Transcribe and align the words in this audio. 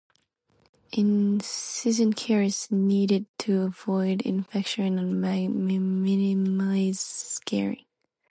Incision 0.93 2.11
care 2.13 2.41
is 2.41 2.71
needed 2.71 3.27
to 3.37 3.61
avoid 3.61 4.23
infection 4.23 4.97
and 4.97 5.21
minimize 5.61 6.99
scarring. 6.99 7.85